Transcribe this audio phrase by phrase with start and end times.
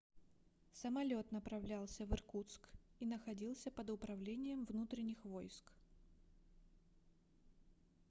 [0.73, 2.67] самолёт направлялся в иркутск
[2.99, 5.71] и находился под управлением внутренних войск